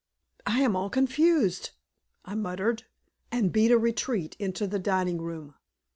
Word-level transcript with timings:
"I 0.47 0.61
am 0.61 0.75
all 0.75 0.89
confused," 0.89 1.69
I 2.25 2.33
muttered, 2.33 2.85
and 3.31 3.51
beat 3.53 3.69
a 3.69 3.77
retreat 3.77 4.35
into 4.39 4.65
the 4.65 4.79
dining 4.79 5.21
room. 5.21 5.53